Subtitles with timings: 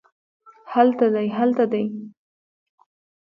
[0.73, 1.83] هلته دی هلته دي